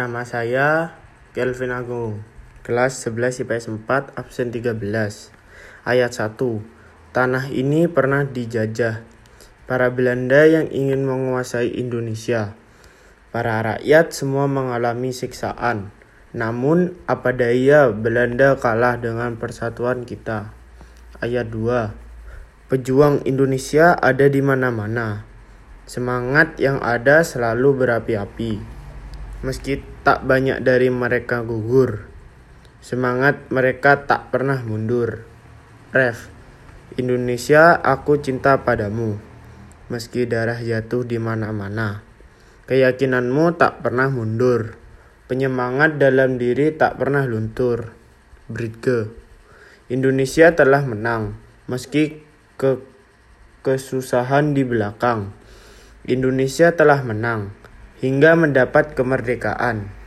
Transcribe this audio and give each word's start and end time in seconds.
Nama 0.00 0.24
saya 0.24 0.96
Kelvin 1.36 1.76
Agung, 1.76 2.24
kelas 2.64 3.04
11 3.04 3.44
IPS 3.44 3.68
4, 3.84 4.16
absen 4.16 4.48
13. 4.48 4.80
Ayat 5.84 6.16
1. 6.16 6.40
Tanah 7.12 7.52
ini 7.52 7.84
pernah 7.84 8.24
dijajah 8.24 9.04
para 9.68 9.92
Belanda 9.92 10.48
yang 10.48 10.72
ingin 10.72 11.04
menguasai 11.04 11.76
Indonesia. 11.76 12.56
Para 13.28 13.60
rakyat 13.60 14.16
semua 14.16 14.48
mengalami 14.48 15.12
siksaan. 15.12 15.92
Namun 16.32 16.96
apa 17.04 17.36
daya 17.36 17.92
Belanda 17.92 18.56
kalah 18.56 18.96
dengan 18.96 19.36
persatuan 19.36 20.08
kita. 20.08 20.56
Ayat 21.20 21.52
2. 21.52 22.72
Pejuang 22.72 23.20
Indonesia 23.28 23.92
ada 24.00 24.24
di 24.32 24.40
mana-mana. 24.40 25.28
Semangat 25.84 26.56
yang 26.56 26.80
ada 26.80 27.20
selalu 27.20 27.84
berapi-api 27.84 28.79
meski 29.40 29.80
tak 30.04 30.24
banyak 30.28 30.60
dari 30.60 30.92
mereka 30.92 31.40
gugur. 31.40 32.08
Semangat 32.80 33.48
mereka 33.52 34.04
tak 34.04 34.32
pernah 34.32 34.60
mundur. 34.64 35.24
Ref, 35.92 36.32
Indonesia 36.96 37.76
aku 37.76 38.20
cinta 38.20 38.60
padamu, 38.64 39.20
meski 39.92 40.24
darah 40.24 40.56
jatuh 40.60 41.04
di 41.04 41.20
mana-mana. 41.20 42.04
Keyakinanmu 42.68 43.58
tak 43.58 43.82
pernah 43.84 44.08
mundur, 44.08 44.78
penyemangat 45.26 45.98
dalam 45.98 46.38
diri 46.38 46.72
tak 46.72 46.96
pernah 46.96 47.26
luntur. 47.26 47.92
Britge, 48.46 49.10
Indonesia 49.90 50.54
telah 50.54 50.86
menang, 50.86 51.36
meski 51.66 52.22
ke 52.56 52.80
kesusahan 53.60 54.56
di 54.56 54.64
belakang. 54.64 55.34
Indonesia 56.08 56.72
telah 56.72 57.04
menang 57.04 57.59
hingga 58.00 58.32
mendapat 58.34 58.96
kemerdekaan. 58.96 59.99